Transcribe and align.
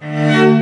Música 0.00 0.59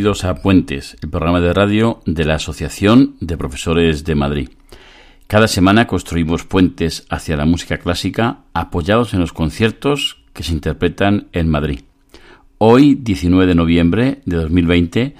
bienvenidos 0.00 0.24
a 0.24 0.36
Puentes, 0.36 0.96
el 1.02 1.10
programa 1.10 1.42
de 1.42 1.52
radio 1.52 2.00
de 2.06 2.24
la 2.24 2.36
Asociación 2.36 3.16
de 3.20 3.36
Profesores 3.36 4.02
de 4.02 4.14
Madrid. 4.14 4.48
Cada 5.26 5.46
semana 5.46 5.86
construimos 5.86 6.44
puentes 6.44 7.04
hacia 7.10 7.36
la 7.36 7.44
música 7.44 7.76
clásica 7.76 8.38
apoyados 8.54 9.12
en 9.12 9.20
los 9.20 9.34
conciertos 9.34 10.22
que 10.32 10.42
se 10.42 10.54
interpretan 10.54 11.28
en 11.32 11.50
Madrid. 11.50 11.80
Hoy, 12.56 12.94
19 12.94 13.46
de 13.46 13.54
noviembre 13.54 14.22
de 14.24 14.36
2020, 14.36 15.14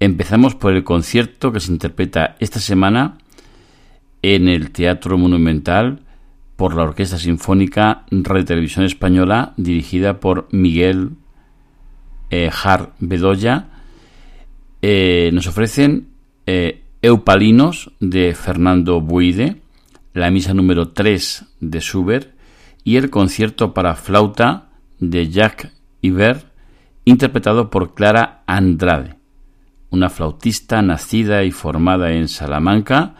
empezamos 0.00 0.56
por 0.56 0.72
el 0.72 0.82
concierto 0.82 1.52
que 1.52 1.60
se 1.60 1.70
interpreta 1.70 2.34
esta 2.40 2.58
semana 2.58 3.18
en 4.22 4.48
el 4.48 4.72
Teatro 4.72 5.18
Monumental 5.18 6.00
por 6.56 6.74
la 6.74 6.82
Orquesta 6.82 7.16
Sinfónica 7.16 8.06
Radio 8.10 8.44
Televisión 8.44 8.86
Española 8.86 9.54
dirigida 9.56 10.18
por 10.18 10.48
Miguel 10.50 11.10
eh, 12.30 12.50
Har 12.50 12.92
Bedoya. 12.98 13.68
Eh, 14.82 15.30
nos 15.32 15.46
ofrecen 15.46 16.08
eh, 16.46 16.82
Eupalinos 17.02 17.92
de 18.00 18.34
Fernando 18.34 19.00
Buide, 19.00 19.56
la 20.12 20.30
misa 20.30 20.54
número 20.54 20.88
3 20.88 21.44
de 21.60 21.80
Schubert 21.80 22.34
y 22.84 22.96
el 22.96 23.10
concierto 23.10 23.74
para 23.74 23.96
flauta 23.96 24.70
de 24.98 25.28
Jacques 25.30 25.72
Ibert, 26.00 26.46
interpretado 27.04 27.70
por 27.70 27.94
Clara 27.94 28.42
Andrade, 28.46 29.16
una 29.90 30.10
flautista 30.10 30.82
nacida 30.82 31.44
y 31.44 31.50
formada 31.50 32.12
en 32.12 32.28
Salamanca 32.28 33.14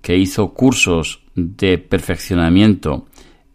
que 0.00 0.18
hizo 0.18 0.52
cursos 0.52 1.22
de 1.34 1.78
perfeccionamiento 1.78 3.06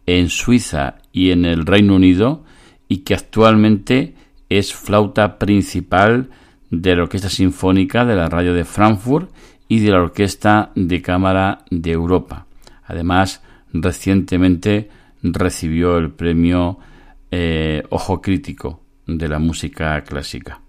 en 0.05 0.29
Suiza 0.29 0.95
y 1.11 1.31
en 1.31 1.45
el 1.45 1.65
Reino 1.65 1.95
Unido 1.95 2.43
y 2.87 2.99
que 2.99 3.13
actualmente 3.13 4.15
es 4.49 4.73
flauta 4.73 5.37
principal 5.37 6.29
de 6.69 6.95
la 6.95 7.03
Orquesta 7.03 7.29
Sinfónica 7.29 8.05
de 8.05 8.15
la 8.15 8.29
Radio 8.29 8.53
de 8.53 8.65
Frankfurt 8.65 9.31
y 9.67 9.79
de 9.79 9.91
la 9.91 10.01
Orquesta 10.01 10.71
de 10.75 11.01
Cámara 11.01 11.65
de 11.69 11.91
Europa. 11.91 12.45
Además, 12.85 13.41
recientemente 13.73 14.89
recibió 15.21 15.97
el 15.97 16.11
premio 16.11 16.79
eh, 17.31 17.83
Ojo 17.89 18.21
Crítico 18.21 18.81
de 19.05 19.27
la 19.27 19.39
música 19.39 20.01
clásica. 20.03 20.61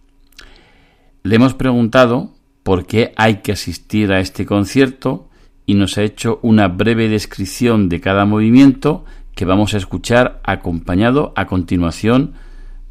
Le 1.22 1.37
hemos 1.37 1.54
preguntado 1.54 2.32
por 2.62 2.87
qué 2.87 3.12
hay 3.16 3.37
que 3.37 3.53
asistir 3.53 4.12
a 4.12 4.20
este 4.20 4.47
concierto 4.47 5.28
y 5.66 5.75
nos 5.75 5.98
ha 5.98 6.03
hecho 6.03 6.38
una 6.42 6.69
breve 6.69 7.08
descripción 7.08 7.88
de 7.88 8.00
cada 8.00 8.25
movimiento 8.25 9.04
que 9.34 9.44
vamos 9.44 9.75
a 9.75 9.76
escuchar 9.76 10.41
acompañado 10.44 11.32
a 11.37 11.47
continuación 11.47 12.34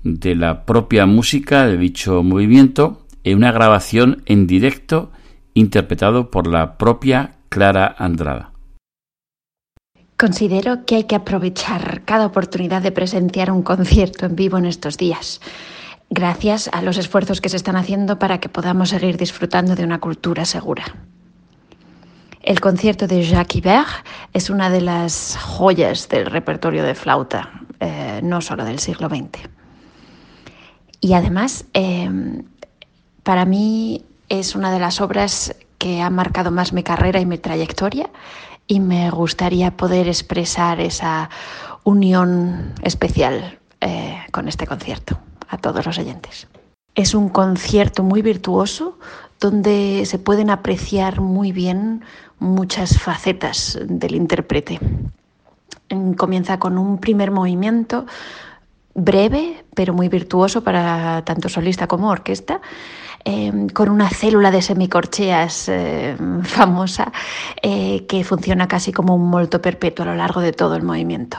de 0.03 0.35
la 0.35 0.65
propia 0.65 1.05
música 1.05 1.65
de 1.67 1.77
dicho 1.77 2.23
movimiento 2.23 3.05
en 3.23 3.37
una 3.37 3.51
grabación 3.51 4.23
en 4.25 4.47
directo 4.47 5.11
interpretado 5.53 6.31
por 6.31 6.47
la 6.47 6.77
propia 6.77 7.35
Clara 7.49 7.95
Andrada. 7.97 8.51
Considero 10.17 10.85
que 10.85 10.95
hay 10.95 11.03
que 11.03 11.15
aprovechar 11.15 12.01
cada 12.03 12.25
oportunidad 12.25 12.81
de 12.81 12.91
presenciar 12.91 13.51
un 13.51 13.61
concierto 13.63 14.25
en 14.25 14.35
vivo 14.35 14.57
en 14.57 14.65
estos 14.65 14.97
días, 14.97 15.41
gracias 16.09 16.69
a 16.73 16.81
los 16.81 16.97
esfuerzos 16.97 17.41
que 17.41 17.49
se 17.49 17.57
están 17.57 17.75
haciendo 17.75 18.17
para 18.17 18.39
que 18.39 18.49
podamos 18.49 18.89
seguir 18.89 19.17
disfrutando 19.17 19.75
de 19.75 19.83
una 19.83 19.99
cultura 19.99 20.45
segura. 20.45 20.85
El 22.41 22.61
concierto 22.61 23.07
de 23.07 23.23
Jacques 23.23 23.57
Ibert 23.57 24.05
es 24.33 24.49
una 24.49 24.69
de 24.69 24.81
las 24.81 25.37
joyas 25.37 26.07
del 26.07 26.27
repertorio 26.27 26.83
de 26.83 26.95
flauta, 26.95 27.61
eh, 27.79 28.21
no 28.23 28.39
solo 28.41 28.63
del 28.63 28.79
siglo 28.79 29.09
XX. 29.09 29.56
Y 31.01 31.13
además, 31.13 31.65
eh, 31.73 32.09
para 33.23 33.45
mí 33.45 34.05
es 34.29 34.55
una 34.55 34.71
de 34.71 34.79
las 34.79 35.01
obras 35.01 35.55
que 35.77 36.01
ha 36.01 36.09
marcado 36.09 36.51
más 36.51 36.73
mi 36.73 36.83
carrera 36.83 37.19
y 37.19 37.25
mi 37.25 37.37
trayectoria 37.37 38.09
y 38.67 38.79
me 38.79 39.09
gustaría 39.09 39.77
poder 39.77 40.07
expresar 40.07 40.79
esa 40.79 41.29
unión 41.83 42.73
especial 42.83 43.59
eh, 43.79 44.17
con 44.31 44.47
este 44.47 44.67
concierto 44.67 45.19
a 45.47 45.57
todos 45.57 45.85
los 45.85 45.97
oyentes. 45.97 46.47
Es 46.95 47.13
un 47.13 47.29
concierto 47.29 48.03
muy 48.03 48.21
virtuoso 48.21 48.97
donde 49.39 50.03
se 50.05 50.19
pueden 50.19 50.49
apreciar 50.49 51.21
muy 51.21 51.51
bien 51.51 52.03
muchas 52.39 52.99
facetas 52.99 53.79
del 53.87 54.15
intérprete. 54.15 54.79
Comienza 56.17 56.59
con 56.59 56.77
un 56.77 56.97
primer 56.97 57.31
movimiento 57.31 58.05
breve, 58.97 59.63
pero 59.75 59.93
muy 59.93 60.09
virtuoso 60.09 60.63
para 60.63 61.23
tanto 61.23 61.47
solista 61.47 61.87
como 61.87 62.09
orquesta, 62.09 62.59
eh, 63.23 63.67
con 63.73 63.89
una 63.89 64.09
célula 64.09 64.51
de 64.51 64.61
semicorcheas 64.61 65.69
eh, 65.69 66.17
famosa 66.43 67.11
eh, 67.61 68.05
que 68.07 68.23
funciona 68.23 68.67
casi 68.67 68.91
como 68.91 69.15
un 69.15 69.29
molto 69.29 69.61
perpetuo 69.61 70.03
a 70.03 70.09
lo 70.09 70.15
largo 70.15 70.41
de 70.41 70.51
todo 70.51 70.75
el 70.75 70.83
movimiento. 70.83 71.37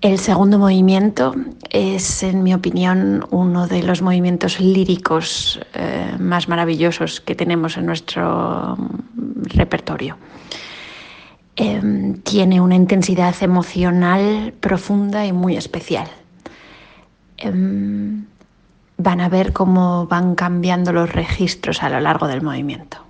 El 0.00 0.18
segundo 0.18 0.58
movimiento 0.58 1.34
es, 1.68 2.22
en 2.22 2.42
mi 2.42 2.54
opinión, 2.54 3.26
uno 3.30 3.66
de 3.66 3.82
los 3.82 4.00
movimientos 4.00 4.58
líricos 4.58 5.60
eh, 5.74 6.16
más 6.18 6.48
maravillosos 6.48 7.20
que 7.20 7.34
tenemos 7.34 7.76
en 7.76 7.84
nuestro 7.84 8.76
mm, 8.78 9.42
repertorio. 9.56 10.16
Em, 11.54 12.14
tiene 12.22 12.62
una 12.62 12.76
intensidad 12.76 13.34
emocional 13.42 14.54
profunda 14.58 15.26
y 15.26 15.32
muy 15.32 15.58
especial. 15.58 16.08
Em, 17.36 18.24
van 18.96 19.20
a 19.20 19.28
ver 19.28 19.52
cómo 19.52 20.06
van 20.06 20.34
cambiando 20.34 20.94
los 20.94 21.12
registros 21.12 21.82
a 21.82 21.90
lo 21.90 22.00
largo 22.00 22.26
del 22.26 22.40
movimiento. 22.40 23.09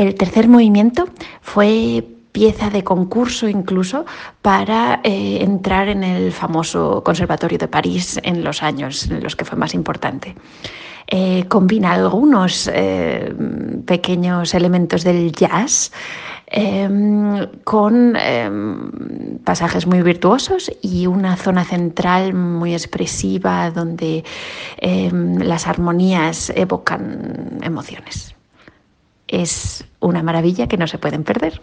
El 0.00 0.14
tercer 0.14 0.48
movimiento 0.48 1.10
fue 1.42 2.02
pieza 2.32 2.70
de 2.70 2.82
concurso 2.82 3.46
incluso 3.50 4.06
para 4.40 5.00
eh, 5.04 5.42
entrar 5.42 5.88
en 5.88 6.02
el 6.04 6.32
famoso 6.32 7.04
Conservatorio 7.04 7.58
de 7.58 7.68
París 7.68 8.18
en 8.22 8.42
los 8.42 8.62
años 8.62 9.10
en 9.10 9.22
los 9.22 9.36
que 9.36 9.44
fue 9.44 9.58
más 9.58 9.74
importante. 9.74 10.34
Eh, 11.06 11.44
combina 11.48 11.92
algunos 11.92 12.70
eh, 12.72 13.34
pequeños 13.84 14.54
elementos 14.54 15.04
del 15.04 15.32
jazz 15.32 15.92
em, 16.46 17.46
con 17.64 18.16
em, 18.16 19.38
pasajes 19.44 19.86
muy 19.86 20.00
virtuosos 20.00 20.72
y 20.80 21.06
una 21.08 21.36
zona 21.36 21.64
central 21.64 22.32
muy 22.32 22.72
expresiva 22.72 23.70
donde 23.70 24.24
em, 24.78 25.36
las 25.40 25.66
armonías 25.66 26.50
evocan 26.56 27.58
emociones. 27.62 28.39
Es 29.30 29.84
una 30.00 30.24
maravilla 30.24 30.66
que 30.66 30.76
no 30.76 30.88
se 30.88 30.98
pueden 30.98 31.22
perder. 31.22 31.62